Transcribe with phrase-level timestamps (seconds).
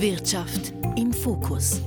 [0.00, 1.80] Wirtschaft im Fokus.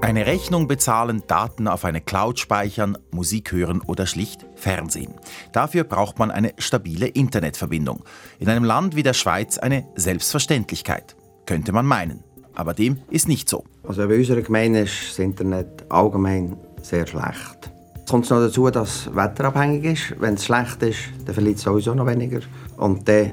[0.00, 5.14] Eine Rechnung bezahlen, Daten auf eine Cloud speichern, Musik hören oder schlicht Fernsehen.
[5.50, 8.04] Dafür braucht man eine stabile Internetverbindung.
[8.38, 11.16] In einem Land wie der Schweiz eine Selbstverständlichkeit.
[11.46, 12.22] Könnte man meinen.
[12.54, 13.64] Aber dem ist nicht so.
[13.82, 17.72] Also bei unserer Gemeinde ist das Internet allgemein sehr schlecht.
[17.96, 20.20] Es kommt noch dazu, dass es wetterabhängig ist.
[20.20, 22.38] Wenn es schlecht ist, dann verliert es sowieso noch weniger.
[22.76, 23.32] Und dann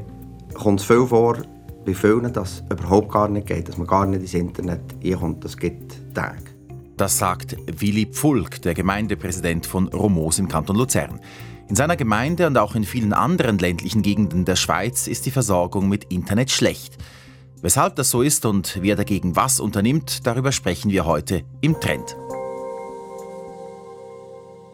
[0.55, 1.37] kommt es viel vor,
[1.89, 5.43] bei vielen, dass es überhaupt gar nicht geht, dass man gar nicht ins Internet einkommt.
[5.43, 6.43] Das gibt Tage.
[6.97, 11.19] Das sagt Willi Pfulk, der Gemeindepräsident von Romos im Kanton Luzern.
[11.67, 15.87] In seiner Gemeinde und auch in vielen anderen ländlichen Gegenden der Schweiz ist die Versorgung
[15.87, 16.97] mit Internet schlecht.
[17.61, 22.15] Weshalb das so ist und wer dagegen was unternimmt, darüber sprechen wir heute im Trend.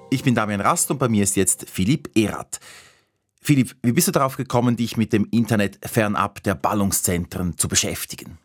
[0.10, 2.60] Ich bin Damian Rast und bei mir ist jetzt Philipp Erath.
[3.46, 8.40] Philipp, wie bist du darauf gekommen, dich mit dem Internet fernab der Ballungszentren zu beschäftigen?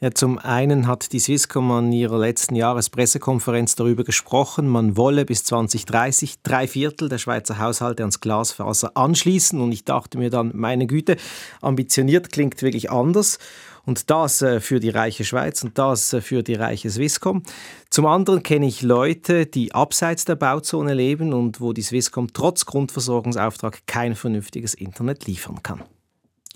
[0.00, 5.44] Ja, zum einen hat die Swisscom an ihrer letzten Jahrespressekonferenz darüber gesprochen, man wolle bis
[5.44, 9.60] 2030 drei Viertel der Schweizer Haushalte ans Glasfaser anschließen.
[9.60, 11.18] Und ich dachte mir dann, meine Güte,
[11.60, 13.38] ambitioniert klingt wirklich anders.
[13.84, 17.42] Und das äh, für die reiche Schweiz und das äh, für die reiche Swisscom.
[17.90, 22.66] Zum anderen kenne ich Leute, die abseits der Bauzone leben und wo die Swisscom trotz
[22.66, 25.82] Grundversorgungsauftrag kein vernünftiges Internet liefern kann.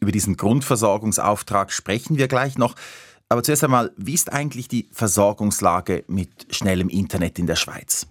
[0.01, 2.75] Über diesen Grundversorgungsauftrag sprechen wir gleich noch.
[3.29, 8.07] Aber zuerst einmal, wie ist eigentlich die Versorgungslage mit schnellem Internet in der Schweiz?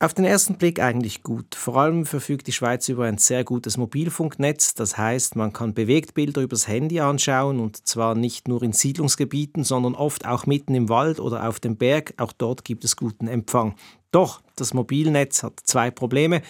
[0.00, 1.56] Auf den ersten Blick eigentlich gut.
[1.56, 4.74] Vor allem verfügt die Schweiz über ein sehr gutes Mobilfunknetz.
[4.74, 9.96] Das heißt, man kann Bewegtbilder übers Handy anschauen und zwar nicht nur in Siedlungsgebieten, sondern
[9.96, 12.14] oft auch mitten im Wald oder auf dem Berg.
[12.16, 13.74] Auch dort gibt es guten Empfang.
[14.12, 16.42] Doch das Mobilnetz hat zwei Probleme.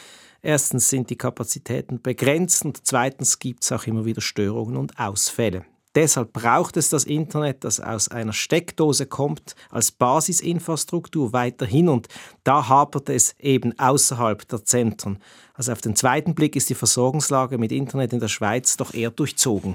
[0.43, 5.65] Erstens sind die Kapazitäten begrenzt und zweitens gibt es auch immer wieder Störungen und Ausfälle.
[5.99, 12.07] Deshalb braucht es das Internet, das aus einer Steckdose kommt, als Basisinfrastruktur weiterhin und
[12.45, 15.19] da hapert es eben außerhalb der Zentren.
[15.55, 19.11] Also auf den zweiten Blick ist die Versorgungslage mit Internet in der Schweiz doch eher
[19.11, 19.75] durchzogen.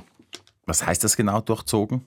[0.66, 2.06] Was heißt das genau durchzogen?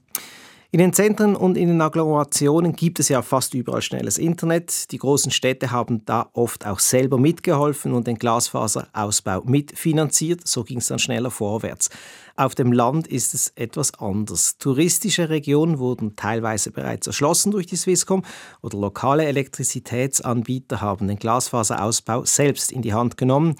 [0.73, 4.91] In den Zentren und in den Agglomerationen gibt es ja fast überall schnelles Internet.
[4.91, 10.47] Die großen Städte haben da oft auch selber mitgeholfen und den Glasfaserausbau mitfinanziert.
[10.47, 11.89] So ging es dann schneller vorwärts.
[12.35, 14.59] Auf dem Land ist es etwas anders.
[14.59, 18.25] Touristische Regionen wurden teilweise bereits erschlossen durch die Swisscom
[18.61, 23.55] oder lokale Elektrizitätsanbieter haben den Glasfaserausbau selbst in die Hand genommen.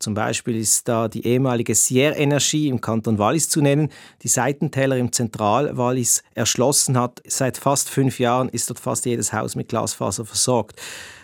[0.00, 3.90] Zum Beispiel ist da die ehemalige Sierre Energie im Kanton Wallis zu nennen,
[4.22, 7.22] die Seitentäler im Zentralwallis erschlossen hat.
[7.26, 10.80] Seit fast fünf Jahren ist dort fast jedes Haus mit Glasfaser versorgt.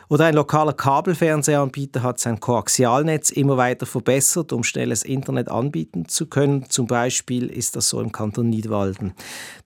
[0.09, 6.27] Oder ein lokaler Kabelfernsehanbieter hat sein Koaxialnetz immer weiter verbessert, um schnelles Internet anbieten zu
[6.27, 6.71] können.
[6.71, 9.15] Zum Beispiel ist das so im Kanton Nidwalden.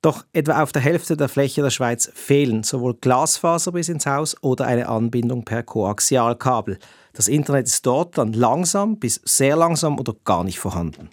[0.00, 4.34] Doch etwa auf der Hälfte der Fläche der Schweiz fehlen sowohl Glasfaser bis ins Haus
[4.40, 6.78] oder eine Anbindung per Koaxialkabel.
[7.12, 11.10] Das Internet ist dort dann langsam bis sehr langsam oder gar nicht vorhanden.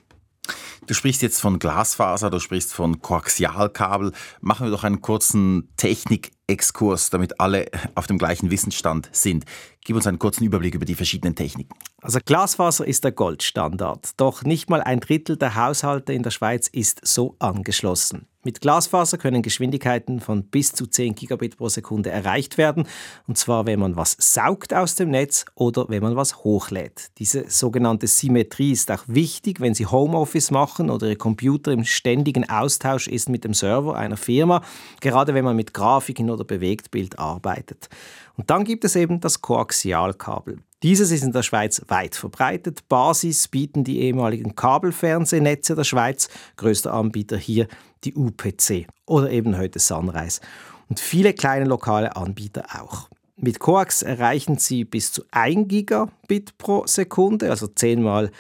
[0.85, 4.13] Du sprichst jetzt von Glasfaser, du sprichst von Koaxialkabel.
[4.41, 9.45] Machen wir doch einen kurzen Technik-Exkurs, damit alle auf dem gleichen Wissensstand sind.
[9.83, 11.73] Gib uns einen kurzen Überblick über die verschiedenen Techniken.
[12.01, 14.11] Also Glasfaser ist der Goldstandard.
[14.17, 18.27] Doch nicht mal ein Drittel der Haushalte in der Schweiz ist so angeschlossen.
[18.47, 22.87] Mit Glasfaser können Geschwindigkeiten von bis zu 10 Gigabit pro Sekunde erreicht werden,
[23.27, 27.11] und zwar wenn man was saugt aus dem Netz oder wenn man was hochlädt.
[27.17, 32.49] Diese sogenannte Symmetrie ist auch wichtig, wenn Sie Homeoffice machen oder Ihr Computer im ständigen
[32.49, 34.63] Austausch ist mit dem Server einer Firma,
[35.01, 37.89] gerade wenn man mit Grafiken oder Bewegtbild arbeitet.
[38.37, 40.59] Und dann gibt es eben das Koaxialkabel.
[40.83, 42.87] Dieses ist in der Schweiz weit verbreitet.
[42.87, 47.67] Basis bieten die ehemaligen Kabelfernsehnetze der Schweiz, größter Anbieter hier
[48.03, 50.39] die UPC oder eben heute Sunrise.
[50.87, 53.09] Und viele kleine lokale Anbieter auch.
[53.37, 58.31] Mit Coax erreichen sie bis zu 1 Gigabit pro Sekunde, also zehnmal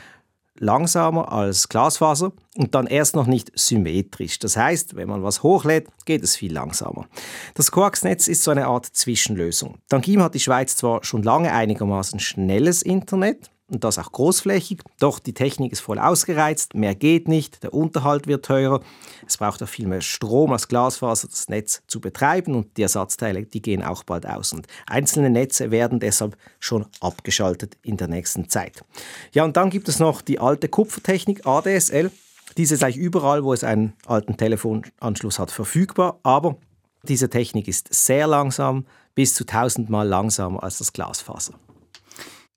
[0.59, 4.39] langsamer als Glasfaser und dann erst noch nicht symmetrisch.
[4.39, 7.07] Das heißt, wenn man was hochlädt, geht es viel langsamer.
[7.53, 9.77] Das Coax-Netz ist so eine Art Zwischenlösung.
[9.89, 14.81] Dank ihm hat die Schweiz zwar schon lange einigermaßen schnelles Internet, und das auch großflächig.
[14.99, 18.81] Doch die Technik ist voll ausgereizt, mehr geht nicht, der Unterhalt wird teurer.
[19.25, 23.43] Es braucht auch viel mehr Strom als Glasfaser, das Netz zu betreiben und die Ersatzteile,
[23.43, 24.53] die gehen auch bald aus.
[24.53, 28.83] Und einzelne Netze werden deshalb schon abgeschaltet in der nächsten Zeit.
[29.33, 32.11] Ja, und dann gibt es noch die alte Kupfertechnik ADSL.
[32.55, 36.57] Diese ist eigentlich überall, wo es einen alten Telefonanschluss hat, verfügbar, aber
[37.03, 41.53] diese Technik ist sehr langsam, bis zu tausendmal langsamer als das Glasfaser.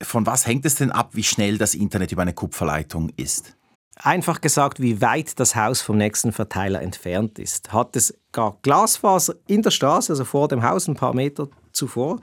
[0.01, 3.55] Von was hängt es denn ab, wie schnell das Internet über eine Kupferleitung ist?
[3.95, 7.71] Einfach gesagt, wie weit das Haus vom nächsten Verteiler entfernt ist.
[7.71, 12.19] Hat es gar Glasfaser in der Straße, also vor dem Haus, ein paar Meter zuvor,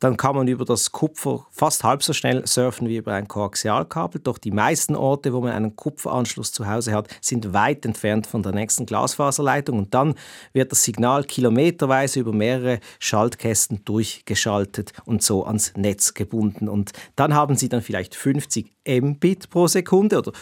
[0.00, 4.20] dann kann man über das Kupfer fast halb so schnell surfen wie über ein Koaxialkabel.
[4.20, 8.42] Doch die meisten Orte, wo man einen Kupferanschluss zu Hause hat, sind weit entfernt von
[8.42, 9.78] der nächsten Glasfaserleitung.
[9.78, 10.14] Und dann
[10.52, 16.68] wird das Signal kilometerweise über mehrere Schaltkästen durchgeschaltet und so ans Netz gebunden.
[16.68, 20.32] Und dann haben Sie dann vielleicht 50 Mbit pro Sekunde oder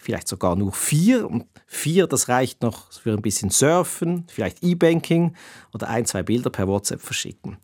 [0.00, 1.28] vielleicht sogar nur vier.
[1.28, 5.34] Und vier, das reicht noch für ein bisschen Surfen, vielleicht E-Banking
[5.72, 7.58] oder ein, zwei Bilder per WhatsApp verschicken.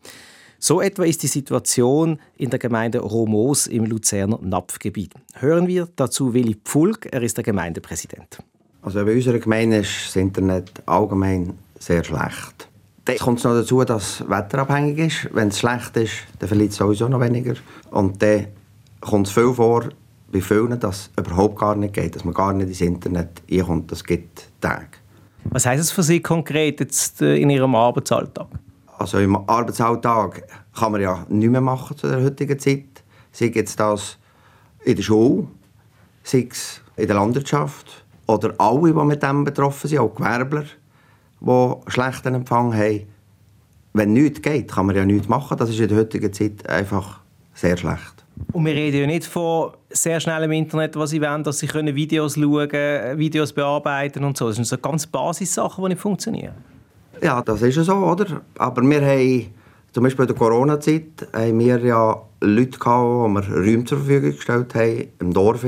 [0.59, 5.13] So etwa ist die Situation in der Gemeinde Romos im Luzerner Napfgebiet.
[5.35, 8.39] Hören wir dazu Willi Pfulk, er ist der Gemeindepräsident.
[8.81, 12.67] Also bei unserer Gemeinde ist das Internet allgemein sehr schlecht.
[13.05, 15.29] Dann kommt es noch dazu, dass es wetterabhängig ist.
[15.33, 17.53] Wenn es schlecht ist, dann verliert es sowieso noch weniger.
[17.91, 18.47] Und dann
[18.99, 19.89] kommt es viel vor,
[20.31, 23.91] bei vielen, dass es überhaupt gar nicht geht, dass man gar nicht ins Internet einkommt.
[23.91, 24.87] Das gibt Tage.
[25.45, 28.47] Was heißt es für Sie konkret jetzt äh, in Ihrem Arbeitsalltag?
[28.97, 33.03] Also im Arbeitsalltag kann man ja nichts mehr machen zu der heutigen Zeit.
[33.31, 34.17] Sei jetzt das
[34.83, 35.47] in der Schule,
[36.23, 40.65] sei es in der Landwirtschaft oder alle, die mit dem betroffen sind, auch Gewerbler,
[41.39, 43.07] die schlechten Empfang haben.
[43.93, 45.57] Wenn nichts geht, kann man ja nichts machen.
[45.57, 47.21] Das ist in der heutigen Zeit einfach
[47.53, 48.25] sehr schlecht.
[48.53, 51.67] Und wir reden ja nicht von sehr schnell im Internet, was sie wollen, dass sie
[51.67, 54.47] können Videos schauen Videos bearbeiten und so.
[54.47, 56.53] Das sind so ganz Basissachen, die nicht funktionieren.
[57.21, 58.41] Ja, das ist so, oder?
[58.57, 59.47] Aber wir haben,
[59.91, 64.31] zum Beispiel in der Corona-Zeit, haben wir ja Leute gehabt, die wir Räume zur Verfügung
[64.31, 65.65] gestellt haben, im Dorf,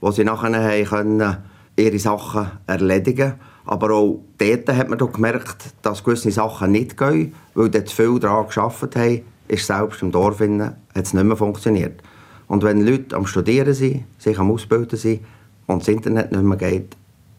[0.00, 1.36] wo sie nachher können
[1.76, 3.40] ihre Sachen erledigen konnten.
[3.66, 8.18] Aber auch dort hat man gemerkt, dass gewisse Sachen nicht gehen, weil dort zu viel
[8.18, 12.02] daran gearbeitet haben, ist selbst im Dorf hat es nicht mehr funktioniert.
[12.46, 15.20] Und wenn Leute am Studieren sind, sich am Ausbilden sind
[15.66, 16.96] und das Internet nicht mehr geht,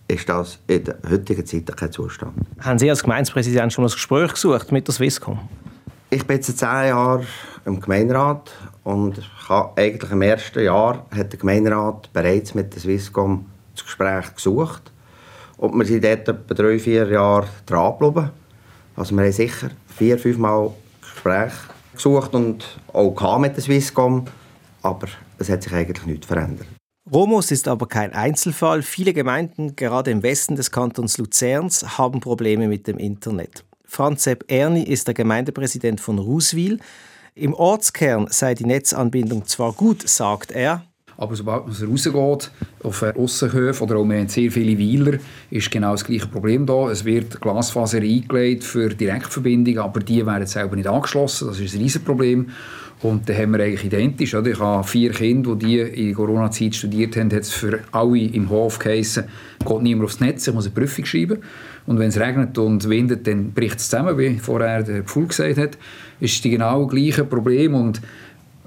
[0.08, 2.34] ist das in der heutigen Zeit kein Zustand.
[2.60, 5.40] Haben Sie als Gemeindepräsident schon ein Gespräch gesucht mit der Swisscom?
[6.10, 7.26] Ich bin jetzt zehn Jahre
[7.66, 8.52] im Gemeinderat
[8.84, 9.20] und
[9.76, 14.92] eigentlich im ersten Jahr hat der Gemeinderat bereits mit der Swisscom das Gespräch gesucht.
[15.58, 18.30] Und wir sind dort etwa drei, vier Jahre dran geblieben.
[18.96, 20.72] Also wir haben sicher vier, fünf Mal
[21.02, 21.58] Gespräche
[21.94, 24.26] gesucht und auch mit der Swisscom,
[24.82, 25.08] aber
[25.40, 26.68] es hat sich eigentlich nichts verändert.
[27.12, 28.82] Romos ist aber kein Einzelfall.
[28.82, 33.64] Viele Gemeinden, gerade im Westen des Kantons Luzerns, haben Probleme mit dem Internet.
[33.84, 36.80] Franz Sepp Erni ist der Gemeindepräsident von Ruswil.
[37.36, 40.84] Im Ortskern sei die Netzanbindung zwar gut, sagt er,
[41.18, 42.52] aber sobald man rausgeht,
[42.84, 45.18] auf Aussenhöfe oder auch mehr sehr viele Weiler,
[45.50, 46.90] ist genau das gleiche Problem da.
[46.92, 51.48] Es wird Glasfaser eingelegt für Direktverbindungen, aber die werden selber nicht angeschlossen.
[51.48, 52.50] Das ist ein Riesenproblem.
[53.02, 54.34] Und dann haben wir eigentlich identisch.
[54.34, 54.52] Oder?
[54.52, 58.80] Ich habe vier Kinder, die in Corona-Zeit studiert haben, hat es für alle im Hof
[58.80, 59.26] geheißen,
[59.66, 61.40] geht niemand aufs Netz, ich muss eine Prüfung schreiben.
[61.86, 65.58] Und wenn es regnet und windet, dann bricht es zusammen, wie vorher der Pfuhl gesagt
[65.58, 65.78] hat.
[66.20, 67.76] ist die genau gleiche Problem.
[67.76, 68.02] Und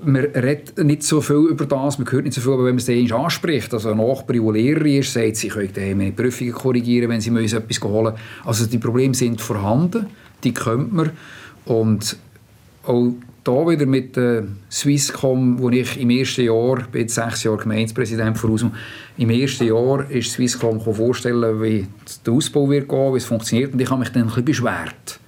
[0.04, 3.04] man redet nicht so viel über das, man hört nicht so viel, aber wenn man
[3.04, 7.20] es anspricht, also eine Nachbarin, die Lehrerin ist, sagt, sie können meine Prüfungen korrigieren, wenn
[7.20, 8.14] sie müssen etwas holen
[8.44, 10.06] Also die Probleme sind vorhanden,
[10.44, 11.10] die kennt man
[11.64, 12.16] und
[12.88, 13.12] auch
[13.44, 18.36] da wieder mit der Swisscom, wo ich im ersten Jahr, ich bin sechs Jahre Gemeindepräsident
[18.36, 18.64] voraus,
[19.16, 21.86] im ersten Jahr ist Swisscom vorstellen, wie
[22.26, 25.20] der Ausbau wird gehen, wie es funktioniert und ich habe mich dann ein bisschen beschwert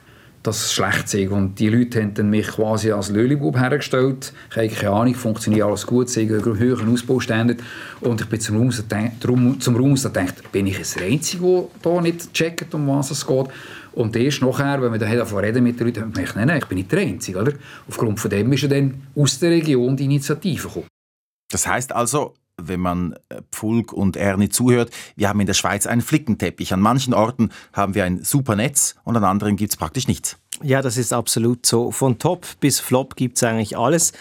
[0.42, 1.28] dass es schlecht sei.
[1.28, 4.32] Und die Leute haben dann mich quasi als Lölibub hergestellt.
[4.50, 7.60] Ich habe keine Ahnung, funktioniert alles gut, sei einen höheren Ausbaustandard.
[8.00, 12.32] Und ich bin zum Raum, zum Raum gedacht, bin ich das Einzige, der hier nicht
[12.32, 13.46] checkt, um was es geht.
[13.92, 16.66] Und erst nachher, wenn wir dann mit den Leuten, habe ich gedacht, nein, nein, ich
[16.66, 17.38] bin nicht der Einzige.
[17.38, 17.52] Oder?
[17.88, 20.86] Aufgrund von dem ist dann aus der Region die Initiative gekommen.
[21.50, 25.86] Das heißt also, wenn man äh, Pfulk und Ernie zuhört, wir haben in der Schweiz
[25.86, 26.72] einen Flickenteppich.
[26.72, 30.36] An manchen Orten haben wir ein super Netz und an anderen gibt es praktisch nichts.
[30.62, 31.90] Ja, das ist absolut so.
[31.90, 34.12] Von Top bis Flop gibt es eigentlich alles.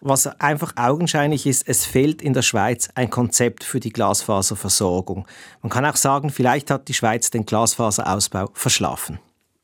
[0.00, 5.26] Was einfach augenscheinlich ist, es fehlt in der Schweiz ein Konzept für die Glasfaserversorgung.
[5.62, 9.20] Man kann auch sagen, vielleicht hat die Schweiz den Glasfaserausbau verschlafen.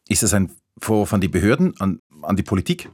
[0.08, 2.88] Ist das ein Vorwurf an die Behörden, an, an die Politik?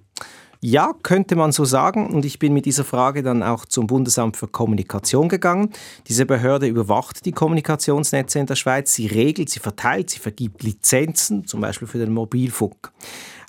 [0.68, 2.12] Ja, könnte man so sagen.
[2.12, 5.70] Und ich bin mit dieser Frage dann auch zum Bundesamt für Kommunikation gegangen.
[6.08, 8.92] Diese Behörde überwacht die Kommunikationsnetze in der Schweiz.
[8.92, 12.90] Sie regelt, sie verteilt, sie vergibt Lizenzen, zum Beispiel für den Mobilfunk.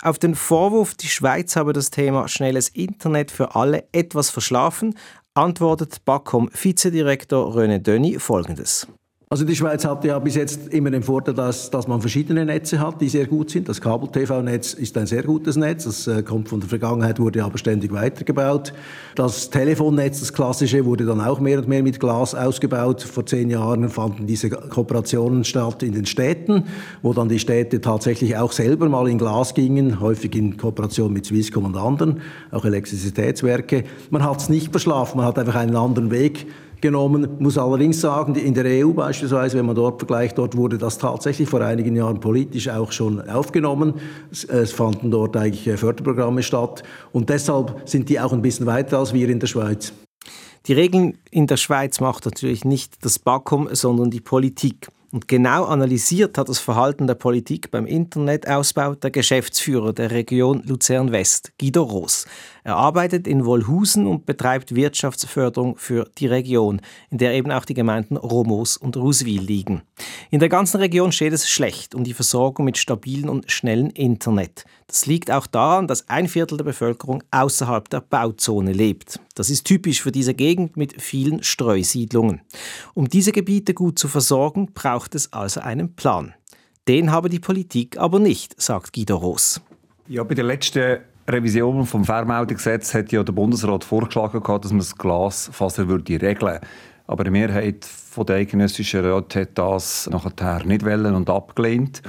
[0.00, 4.94] Auf den Vorwurf, die Schweiz habe das Thema schnelles Internet für alle etwas verschlafen,
[5.34, 8.86] antwortet BAKOM-Vizedirektor René Döni folgendes.
[9.30, 12.80] Also die Schweiz hat ja bis jetzt immer den Vorteil, dass, dass man verschiedene Netze
[12.80, 13.68] hat, die sehr gut sind.
[13.68, 15.84] Das Kabel-TV-Netz ist ein sehr gutes Netz.
[15.84, 18.72] Das äh, kommt von der Vergangenheit, wurde aber ständig weitergebaut.
[19.16, 23.02] Das Telefonnetz, das klassische, wurde dann auch mehr und mehr mit Glas ausgebaut.
[23.02, 26.64] Vor zehn Jahren fanden diese Kooperationen statt in den Städten,
[27.02, 31.26] wo dann die Städte tatsächlich auch selber mal in Glas gingen, häufig in Kooperation mit
[31.26, 33.84] Swisscom und anderen, auch Elektrizitätswerke.
[34.08, 36.46] Man hat es nicht verschlafen, man hat einfach einen anderen Weg
[36.80, 37.28] genommen.
[37.38, 41.48] Muss allerdings sagen, in der EU beispielsweise, wenn man dort vergleicht, dort wurde das tatsächlich
[41.48, 43.94] vor einigen Jahren politisch auch schon aufgenommen.
[44.30, 46.82] Es fanden dort eigentlich äh, Förderprogramme statt
[47.12, 49.92] und deshalb sind die auch ein bisschen weiter als wir in der Schweiz.
[50.66, 54.88] Die Regeln in der Schweiz macht natürlich nicht das BAKOM, sondern die Politik.
[55.10, 61.12] Und genau analysiert hat das Verhalten der Politik beim Internetausbau der Geschäftsführer der Region Luzern
[61.12, 62.26] West, Guido Roos.
[62.62, 67.72] Er arbeitet in Wolhusen und betreibt Wirtschaftsförderung für die Region, in der eben auch die
[67.72, 69.80] Gemeinden Romos und Ruswil liegen.
[70.30, 74.66] In der ganzen Region steht es schlecht um die Versorgung mit stabilen und schnellen Internet.
[74.88, 79.20] Das liegt auch daran, dass ein Viertel der Bevölkerung außerhalb der Bauzone lebt.
[79.34, 82.40] Das ist typisch für diese Gegend mit vielen Streusiedlungen.
[82.94, 86.32] Um diese Gebiete gut zu versorgen, braucht es also einen Plan.
[86.88, 89.60] Den habe die Politik aber nicht, sagt Guido Roos.
[90.06, 94.96] Ja, bei der letzten Revision vom Fernmeldegesetz hat ja der Bundesrat vorgeschlagen, dass man das
[94.96, 96.60] Glasfaser würde regeln
[97.06, 102.00] Aber die Mehrheit der eidgenössischen Räte hat das nachher nicht wollen und abgelehnt.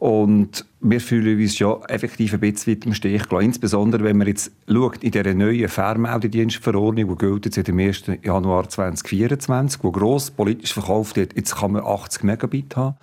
[0.00, 3.44] Und wir fühlen uns ja effektiv ein bisschen im Stich gelassen.
[3.44, 8.04] Insbesondere, wenn man jetzt schaut, in dieser neuen Fernmeldedienstverordnung, die gilt seit dem 1.
[8.22, 12.96] Januar 2024, die gross politisch verkauft wird, jetzt kann man 80 Megabit haben.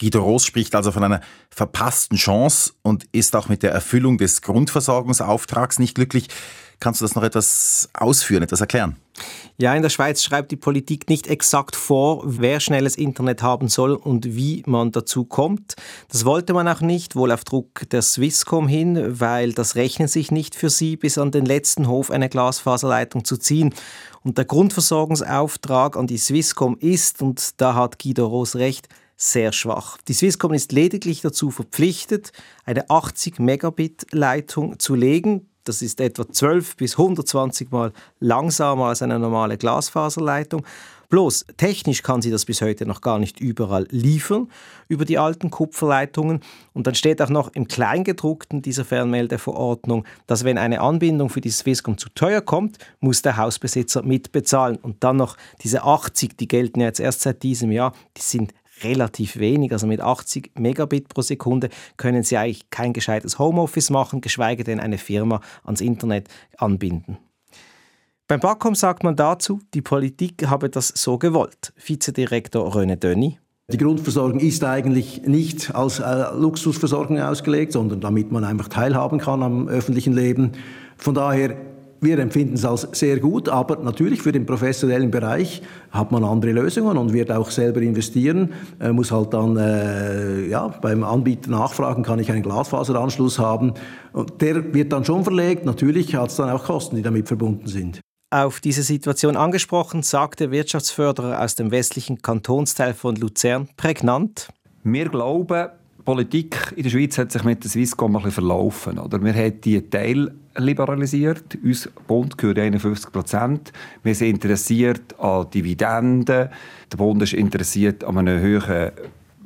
[0.00, 1.20] Guido Roos spricht also von einer
[1.50, 6.28] verpassten Chance und ist auch mit der Erfüllung des Grundversorgungsauftrags nicht glücklich.
[6.80, 8.96] Kannst du das noch etwas ausführen, etwas erklären?
[9.58, 13.92] Ja, in der Schweiz schreibt die Politik nicht exakt vor, wer schnelles Internet haben soll
[13.92, 15.74] und wie man dazu kommt.
[16.08, 20.30] Das wollte man auch nicht, wohl auf Druck der Swisscom hin, weil das rechnet sich
[20.30, 23.74] nicht für sie, bis an den letzten Hof eine Glasfaserleitung zu ziehen.
[24.22, 29.98] Und der Grundversorgungsauftrag an die Swisscom ist, und da hat Guido Roos recht, sehr schwach.
[30.08, 32.32] Die Swisscom ist lediglich dazu verpflichtet,
[32.64, 35.49] eine 80 Megabit Leitung zu legen.
[35.70, 40.64] Das ist etwa 12 bis 120 Mal langsamer als eine normale Glasfaserleitung.
[41.10, 44.48] Bloß technisch kann sie das bis heute noch gar nicht überall liefern
[44.88, 46.40] über die alten Kupferleitungen.
[46.72, 51.50] Und dann steht auch noch im Kleingedruckten dieser Fernmeldeverordnung, dass wenn eine Anbindung für die
[51.50, 54.76] Swisscom zu teuer kommt, muss der Hausbesitzer mitbezahlen.
[54.76, 58.52] Und dann noch diese 80, die gelten ja jetzt erst seit diesem Jahr, die sind
[58.82, 59.72] relativ wenig.
[59.72, 64.80] Also mit 80 Megabit pro Sekunde können Sie eigentlich kein gescheites Homeoffice machen, geschweige denn
[64.80, 67.18] eine Firma ans Internet anbinden.
[68.28, 71.72] Beim BAKOM sagt man dazu, die Politik habe das so gewollt.
[71.76, 73.38] Vizedirektor René Döni.
[73.72, 79.42] Die Grundversorgung ist eigentlich nicht als äh, Luxusversorgung ausgelegt, sondern damit man einfach teilhaben kann
[79.42, 80.52] am öffentlichen Leben.
[80.96, 81.56] Von daher
[82.00, 86.52] wir empfinden es als sehr gut, aber natürlich für den professionellen Bereich hat man andere
[86.52, 88.54] Lösungen und wird auch selber investieren.
[88.80, 93.74] Äh, muss halt dann äh, ja, beim Anbieter nachfragen, kann ich einen Glasfaseranschluss haben.
[94.12, 95.66] Und der wird dann schon verlegt.
[95.66, 98.00] Natürlich hat es dann auch Kosten, die damit verbunden sind.
[98.32, 104.48] Auf diese Situation angesprochen, sagte Wirtschaftsförderer aus dem westlichen Kantonsteil von Luzern prägnant.
[104.84, 105.68] Wir glauben,
[106.10, 108.98] Politik in der Schweiz hat sich mit der Swisscom ein verlaufen.
[108.98, 109.22] Oder?
[109.22, 111.56] Wir haben die Teil liberalisiert.
[111.62, 113.72] Uns Bund gehört 51 Prozent.
[114.02, 116.48] Wir sind interessiert an Dividenden.
[116.90, 118.90] Der Bund ist interessiert an einem höheren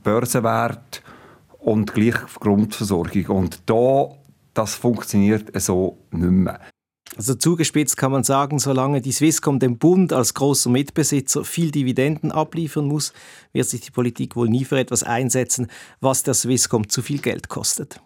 [0.03, 1.03] Börsenwert
[1.59, 3.27] und gleich Grundversorgung.
[3.27, 4.09] Und da,
[4.55, 6.61] das funktioniert so nicht mehr.
[7.17, 12.33] Also zugespitzt kann man sagen, solange die Swisscom dem Bund als großer Mitbesitzer viel Dividenden
[12.33, 13.13] abliefern muss,
[13.53, 15.69] wird sich die Politik wohl nie für etwas einsetzen,
[16.01, 18.01] was der Swisscom zu viel Geld kostet.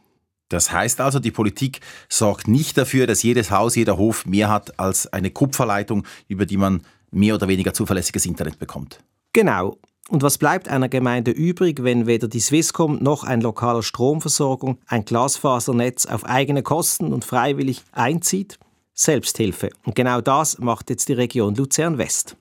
[0.49, 4.78] Das heißt also, die Politik sorgt nicht dafür, dass jedes Haus, jeder Hof mehr hat
[4.78, 9.00] als eine Kupferleitung, über die man mehr oder weniger zuverlässiges Internet bekommt.
[9.33, 9.76] Genau.
[10.09, 15.05] Und was bleibt einer Gemeinde übrig, wenn weder die Swisscom noch ein lokaler Stromversorgung ein
[15.05, 18.59] Glasfasernetz auf eigene Kosten und freiwillig einzieht?
[18.99, 19.71] Selbsthilfe.
[19.85, 22.37] Und genau das macht jetzt die Region Luzern West.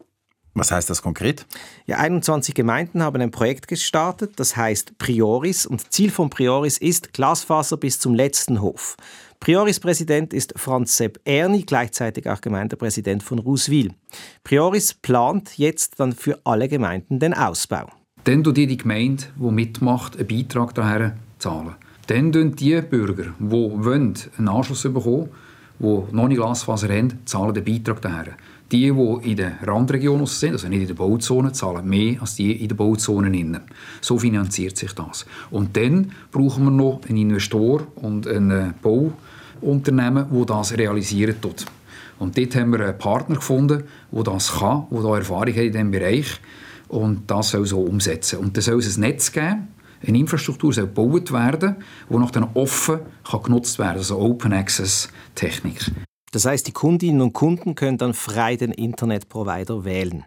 [0.56, 1.46] Was heißt das konkret?
[1.86, 5.68] Ja, 21 Gemeinden haben ein Projekt gestartet, das heißt Prioris.
[5.68, 8.98] Und Ziel von Prioris ist Glasfaser bis zum letzten Hof.
[9.40, 13.94] Prioris-Präsident ist Franz Sepp Erni, gleichzeitig auch Gemeindepräsident von Ruswil.
[14.44, 17.86] Prioris plant jetzt dann für alle Gemeinden den Ausbau.
[18.24, 21.76] Dann tut die Gemeinde, die mitmacht, einen Beitrag daher zahlen.
[22.08, 25.30] Dann tun die Bürger, die wollen, einen Anschluss bekommen
[25.80, 28.28] die noch nicht Glasfaser haben, zahlen den Beitrag daher.
[28.72, 32.52] Die, die in den Randregionen sind, also nicht in der Bauzone, zahlen mehr als die
[32.52, 33.62] in den Bauzonen innen.
[34.02, 35.26] So finanziert sich das.
[35.52, 41.66] Und dann brauchen wir noch einen Investor und ein Bauunternehmen, wo das realisieren tut.
[42.20, 45.92] Und dort haben wir einen Partner gefunden, der das kann, der Erfahrung hat in diesem
[45.92, 46.42] Bereich
[46.90, 48.40] und das soll so umsetzen.
[48.40, 49.68] Und dann soll es ein Netz geben,
[50.06, 51.78] eine Infrastruktur soll gebaut werden,
[52.10, 55.92] die nach dann offen kann genutzt werden, also Open Access Technik.
[56.32, 60.26] Das heißt, die Kundinnen und Kunden können dann frei den Internetprovider wählen.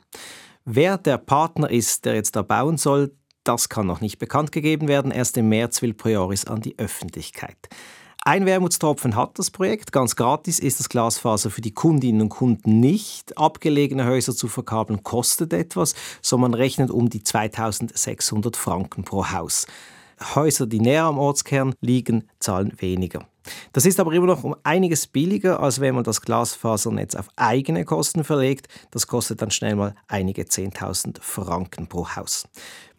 [0.64, 3.12] Wer der Partner ist, der jetzt da bauen soll,
[3.44, 5.10] das kann noch nicht bekannt gegeben werden.
[5.10, 7.68] Erst im März will Prioris an die Öffentlichkeit.
[8.22, 9.92] Ein Wermutstropfen hat das Projekt.
[9.92, 13.38] Ganz gratis ist das Glasfaser für die Kundinnen und Kunden nicht.
[13.38, 19.66] Abgelegene Häuser zu verkabeln kostet etwas, so man rechnet um die 2600 Franken pro Haus.
[20.34, 23.26] Häuser, die näher am Ortskern liegen, zahlen weniger.
[23.72, 27.86] Das ist aber immer noch um einiges billiger, als wenn man das Glasfasernetz auf eigene
[27.86, 28.68] Kosten verlegt.
[28.90, 32.46] Das kostet dann schnell mal einige 10.000 Franken pro Haus.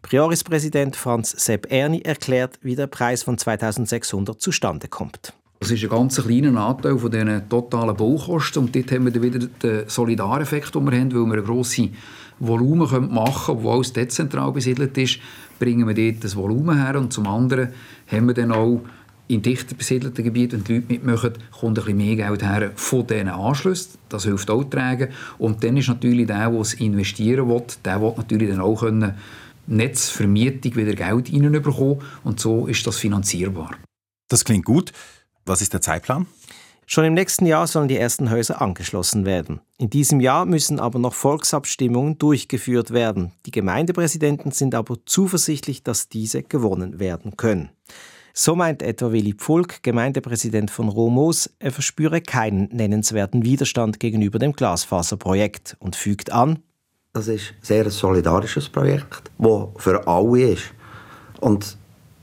[0.02, 5.32] Prioris-Präsident Franz Sepp Erni erklärt, wie der Preis von 2600 zustande kommt.
[5.60, 8.64] Das ist ein ganz kleiner Anteil von diesen totalen Baukosten.
[8.64, 11.88] Und dort haben wir wieder den Solidareffekt, den wir haben, weil wir ein grosses
[12.40, 15.20] Volumen machen können, das alles dezentral besiedelt ist,
[15.60, 16.96] bringen wir dort das Volumen her.
[16.96, 17.68] Und zum anderen
[18.08, 18.80] haben wir dann auch
[19.28, 23.06] in dichter besiedelten Gebieten, wenn die Leute mitmachen, kommt ein bisschen mehr Geld her von
[23.06, 23.92] diesen Anschlüssen.
[24.08, 25.08] Das hilft auch tragen.
[25.38, 29.14] Und dann ist natürlich der, der es investieren will, der will natürlich dann auch können
[29.66, 32.02] Netzvermietung wieder Geld reinbekommen.
[32.24, 33.72] Und so ist das finanzierbar.
[34.28, 34.92] Das klingt gut.
[35.44, 36.26] Was ist der Zeitplan?
[36.86, 39.60] Schon im nächsten Jahr sollen die ersten Häuser angeschlossen werden.
[39.78, 43.32] In diesem Jahr müssen aber noch Volksabstimmungen durchgeführt werden.
[43.46, 47.70] Die Gemeindepräsidenten sind aber zuversichtlich, dass diese gewonnen werden können.
[48.34, 54.54] So meint etwa Willi Pfulk, Gemeindepräsident von Romos, er verspüre keinen nennenswerten Widerstand gegenüber dem
[54.54, 56.58] Glasfaserprojekt und fügt an,
[57.12, 60.72] das ist ein sehr solidarisches Projekt, das für alle ist.
[61.40, 61.76] Und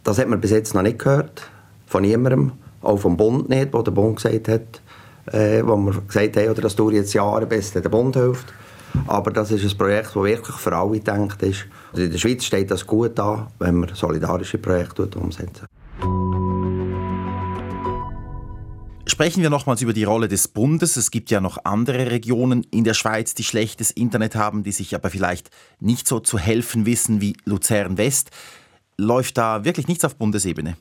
[0.03, 1.43] das hat man bis jetzt noch nicht gehört,
[1.85, 4.81] von niemandem, auch vom Bund nicht, wo der Bund gesagt hat,
[5.31, 8.51] äh, wo wir gesagt haben, oder das dauert jetzt Jahre, bis der Bund hilft.
[9.05, 11.65] Aber das ist ein Projekt, das wirklich für alle gedacht ist.
[11.91, 15.67] Also in der Schweiz steht das gut an, wenn man solidarische Projekte umsetzen.
[19.09, 20.95] Sprechen wir nochmals über die Rolle des Bundes.
[20.95, 24.93] Es gibt ja noch andere Regionen in der Schweiz, die schlechtes Internet haben, die sich
[24.93, 28.29] aber vielleicht nicht so zu helfen wissen wie Luzern West.
[28.97, 30.77] Läuft da wirklich nichts auf Bundesebene?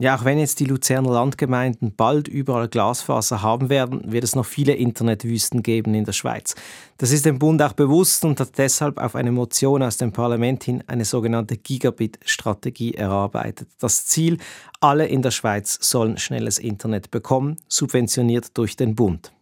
[0.00, 4.46] Ja, auch wenn jetzt die Luzerner Landgemeinden bald überall Glasfaser haben werden, wird es noch
[4.46, 6.54] viele Internetwüsten geben in der Schweiz.
[6.98, 10.62] Das ist dem Bund auch bewusst und hat deshalb auf eine Motion aus dem Parlament
[10.62, 13.70] hin eine sogenannte Gigabit-Strategie erarbeitet.
[13.80, 14.38] Das Ziel,
[14.78, 19.32] alle in der Schweiz sollen schnelles Internet bekommen, subventioniert durch den Bund.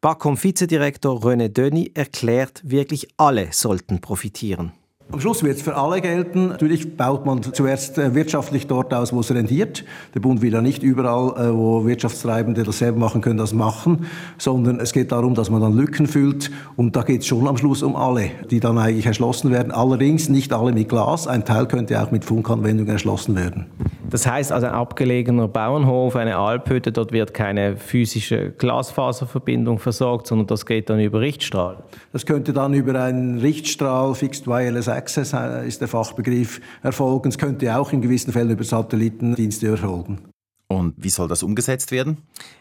[0.00, 4.72] BAKOM-Vizedirektor René Döni erklärt, wirklich alle sollten profitieren.
[5.10, 6.48] Am Schluss wird es für alle gelten.
[6.48, 9.84] Natürlich baut man zuerst äh, wirtschaftlich dort aus, wo es rendiert.
[10.14, 14.04] Der Bund will ja nicht überall, äh, wo Wirtschaftstreibende das selber machen können, das machen,
[14.36, 16.50] sondern es geht darum, dass man dann Lücken füllt.
[16.76, 19.72] Und da geht es schon am Schluss um alle, die dann eigentlich erschlossen werden.
[19.72, 21.26] Allerdings nicht alle mit Glas.
[21.26, 23.64] Ein Teil könnte auch mit Funkanwendungen erschlossen werden.
[24.10, 30.46] Das heißt also ein abgelegener Bauernhof, eine Alphütte, dort wird keine physische Glasfaserverbindung versorgt, sondern
[30.46, 31.82] das geht dann über Richtstrahl.
[32.12, 37.28] Das könnte dann über einen Richtstrahl, Fixed Wireless Access äh, ist der Fachbegriff, erfolgen.
[37.28, 40.20] Es könnte auch in gewissen Fällen über Satellitendienste erfolgen.
[40.70, 42.18] Und wie soll das umgesetzt werden?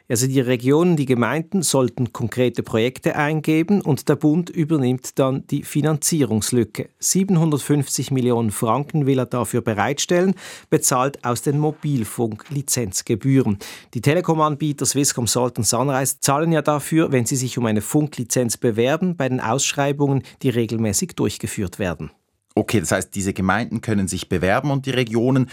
[0.08, 5.64] Also die Regionen, die Gemeinden sollten konkrete Projekte eingeben und der Bund übernimmt dann die
[5.64, 6.88] Finanzierungslücke.
[7.00, 10.36] 750 Millionen Franken will er dafür bereitstellen,
[10.70, 13.58] bezahlt aus den Mobilfunklizenzgebühren.
[13.94, 18.56] Die Telekom-Anbieter Swisscom, Salt und Sunrise zahlen ja dafür, wenn sie sich um eine Funklizenz
[18.56, 22.12] bewerben, bei den Ausschreibungen, die regelmäßig durchgeführt werden.
[22.56, 25.50] Okay, das heißt, diese Gemeinden können sich bewerben und die Regionen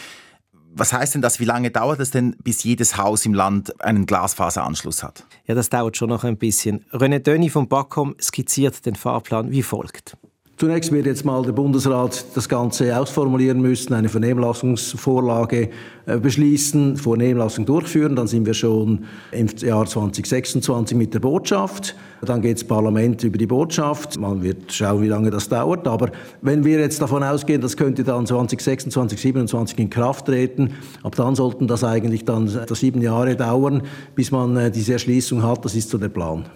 [0.74, 1.40] was heißt denn das?
[1.40, 5.24] Wie lange dauert es denn, bis jedes Haus im Land einen Glasfaseranschluss hat?
[5.46, 6.84] Ja, das dauert schon noch ein bisschen.
[6.92, 10.16] René Döni vom Backom skizziert den Fahrplan wie folgt.
[10.64, 15.68] Zunächst wird jetzt mal der Bundesrat das Ganze ausformulieren müssen, eine Vernehmlassungsvorlage
[16.06, 18.16] äh, beschließen, Vernehmlassung durchführen.
[18.16, 21.94] Dann sind wir schon im Jahr 2026 mit der Botschaft.
[22.22, 24.18] Dann geht das Parlament über die Botschaft.
[24.18, 25.86] Man wird schauen, wie lange das dauert.
[25.86, 30.70] Aber wenn wir jetzt davon ausgehen, das könnte dann 2026, 2027 in Kraft treten,
[31.02, 33.82] ab dann sollten das eigentlich dann sieben Jahre dauern,
[34.14, 35.62] bis man äh, diese Erschließung hat.
[35.62, 36.46] Das ist so der Plan.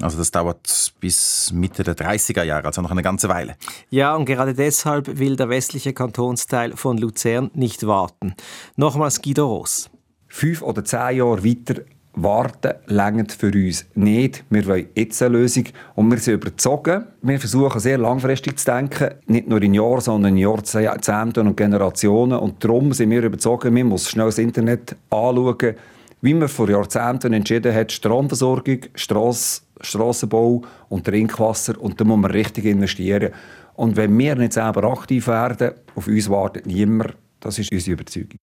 [0.00, 3.56] Also das dauert bis Mitte der 30er Jahre, also noch eine ganze Weile.
[3.90, 8.34] Ja, und gerade deshalb will der westliche Kantonsteil von Luzern nicht warten.
[8.76, 9.90] Nochmals Guido Ross.
[10.28, 11.82] Fünf oder zehn Jahre weiter
[12.22, 14.44] Warten längert für uns nicht.
[14.50, 17.04] Wir wollen jetzt eine Lösung und wir sind überzogen.
[17.22, 22.38] Wir versuchen sehr langfristig zu denken, nicht nur in Jahren, sondern in Jahrzehnten und Generationen.
[22.38, 25.76] Und darum sind wir überzogen, man muss schnell das Internet anschauen,
[26.20, 31.80] wie man vor Jahrzehnten entschieden hat, Stromversorgung, Strasse, Strassenbau und Trinkwasser.
[31.80, 33.32] Und da muss man richtig investieren.
[33.74, 37.14] Und wenn wir nicht selber aktiv werden, auf uns wartet niemand.
[37.40, 38.38] Das ist unsere Überzeugung.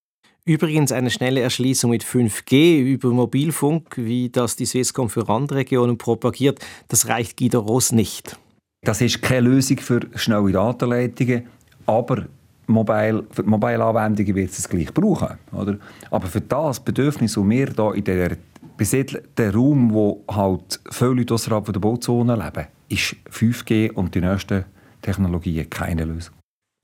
[0.47, 6.59] Übrigens eine schnelle Erschließung mit 5G über Mobilfunk, wie das die Swisscom für Randregionen propagiert,
[6.88, 8.38] das reicht Guido Ross nicht.
[8.83, 11.47] Das ist keine Lösung für schnelle Datenleitungen,
[11.88, 12.27] aber
[12.67, 15.38] Mobile, für die Mobile-Anwendungen wird es gleich brauchen.
[15.51, 15.78] Oder?
[16.12, 18.38] Aber für das Bedürfnis, das wir hier in der
[18.78, 24.65] besiedelten Raum, wo halt viele Leute außerhalb der Bauzone leben, ist 5G und die nächsten
[25.01, 26.36] Technologien keine Lösung.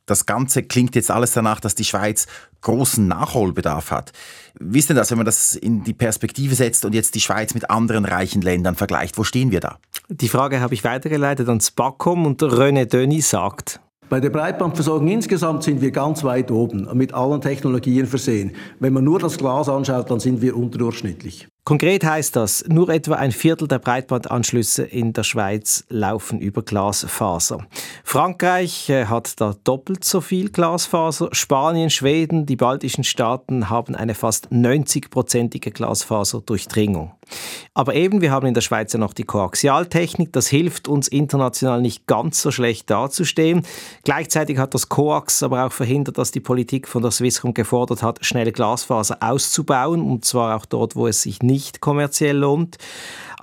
[0.05, 2.27] Das Ganze klingt jetzt alles danach, dass die Schweiz
[2.61, 4.11] großen Nachholbedarf hat.
[4.59, 7.53] Wie ist denn das, wenn man das in die Perspektive setzt und jetzt die Schweiz
[7.53, 9.17] mit anderen reichen Ländern vergleicht?
[9.17, 9.77] Wo stehen wir da?
[10.09, 13.79] Die Frage habe ich weitergeleitet ans BAKOM und René Döni sagt,
[14.11, 18.51] bei der Breitbandversorgung insgesamt sind wir ganz weit oben, mit allen Technologien versehen.
[18.77, 21.47] Wenn man nur das Glas anschaut, dann sind wir unterdurchschnittlich.
[21.63, 27.67] Konkret heißt das, nur etwa ein Viertel der Breitbandanschlüsse in der Schweiz laufen über Glasfaser.
[28.03, 31.29] Frankreich äh, hat da doppelt so viel Glasfaser.
[31.33, 37.11] Spanien, Schweden, die baltischen Staaten haben eine fast 90-prozentige Glasfaserdurchdringung.
[37.75, 40.33] Aber eben, wir haben in der Schweiz ja noch die Koaxialtechnik.
[40.33, 43.61] Das hilft uns international nicht ganz so schlecht dazustehen.
[44.03, 48.25] Gleichzeitig hat das Koax aber auch verhindert, dass die Politik von der Swisscom gefordert hat,
[48.25, 50.01] schnelle Glasfaser auszubauen.
[50.01, 51.50] Und zwar auch dort, wo es sich nicht
[51.81, 52.77] kommerziell lohnt.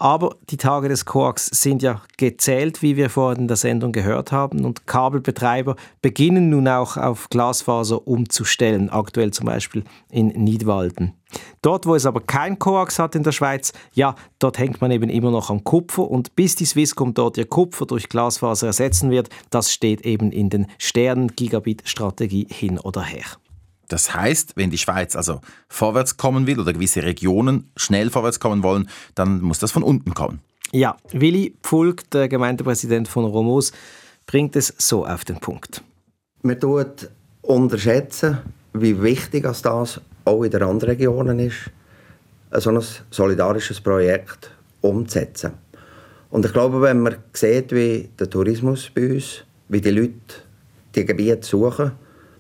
[0.01, 4.31] Aber die Tage des Koax sind ja gezählt, wie wir vorhin in der Sendung gehört
[4.31, 4.65] haben.
[4.65, 11.15] Und Kabelbetreiber beginnen nun auch auf Glasfaser umzustellen, aktuell zum Beispiel in Nidwalden.
[11.63, 15.11] Dort, wo es aber kein Koax hat in der Schweiz, ja, dort hängt man eben
[15.11, 19.29] immer noch am Kupfer und bis die Swisscom dort ihr Kupfer durch Glasfaser ersetzen wird,
[19.51, 23.27] das steht eben in den Sternen-Gigabit-Strategie hin oder her.
[23.89, 28.63] Das heißt, wenn die Schweiz also vorwärts kommen will oder gewisse Regionen schnell vorwärts kommen
[28.63, 30.41] wollen, dann muss das von unten kommen.
[30.73, 33.73] Ja, Willi Pfulk, der Gemeindepräsident von Romos,
[34.27, 35.83] bringt es so auf den Punkt.
[36.43, 37.09] Man tut
[37.41, 38.39] unterschätzen,
[38.75, 41.71] wie wichtig das auch in den anderen Regionen ist,
[42.53, 44.51] so ein solidarisches Projekt
[44.83, 45.53] umzusetzen.
[46.31, 50.13] Und ich glaube, wenn man sieht, wie der Tourismus bei uns, wie die Leute
[50.95, 51.93] die Gebiete suchen,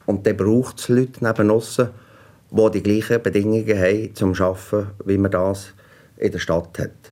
[0.08, 5.18] und dann braucht es Leute neben uns, die die gleichen Bedingungen haben zum Arbeiten, wie
[5.18, 5.74] man das
[6.16, 7.10] in der Stadt hat.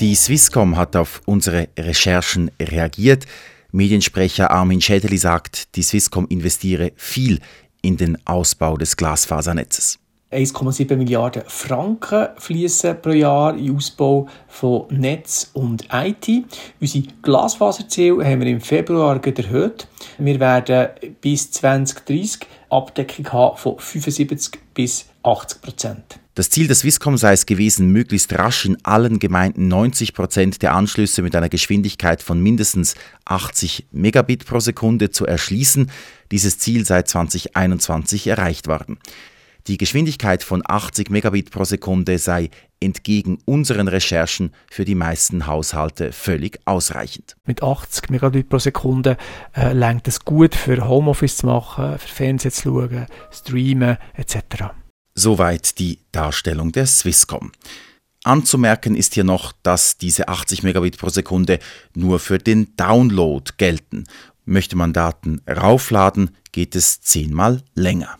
[0.00, 3.26] Die Swisscom hat auf unsere Recherchen reagiert.
[3.72, 7.40] Mediensprecher Armin Schädeli sagt, die Swisscom investiere viel
[7.82, 9.98] in den Ausbau des Glasfasernetzes.
[10.34, 16.44] 1,7 Milliarden Franken fließen pro Jahr in Ausbau von Netz und IT.
[16.80, 19.86] Unsere Glasfaserziele haben wir im Februar erhöht.
[20.18, 20.88] Wir werden
[21.20, 26.20] bis 2030 Abdeckung haben von 75 bis 80 Prozent.
[26.36, 30.74] Das Ziel des Swisscom sei es gewesen, möglichst rasch in allen Gemeinden 90 Prozent der
[30.74, 35.92] Anschlüsse mit einer Geschwindigkeit von mindestens 80 Megabit pro Sekunde zu erschließen.
[36.32, 38.98] Dieses Ziel sei 2021 erreicht worden.
[39.66, 42.50] Die Geschwindigkeit von 80 Megabit pro Sekunde sei
[42.80, 47.34] entgegen unseren Recherchen für die meisten Haushalte völlig ausreichend.
[47.46, 49.16] Mit 80 Megabit pro Sekunde
[49.56, 54.74] äh, lenkt es gut für Homeoffice zu machen, für Fernsehen zu schauen, streamen etc.
[55.14, 57.50] Soweit die Darstellung der Swisscom.
[58.22, 61.58] Anzumerken ist hier noch, dass diese 80 Megabit pro Sekunde
[61.94, 64.04] nur für den Download gelten.
[64.44, 68.18] Möchte man Daten raufladen, geht es zehnmal länger.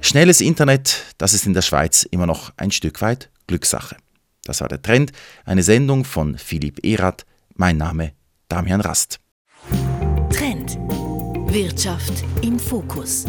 [0.00, 3.96] Schnelles Internet, das ist in der Schweiz immer noch ein Stück weit Glückssache.
[4.44, 5.12] Das war der Trend,
[5.44, 7.26] eine Sendung von Philipp Erath.
[7.54, 8.12] Mein Name
[8.48, 9.18] Damian Rast.
[10.30, 10.78] Trend.
[11.48, 13.24] Wirtschaft im Fokus.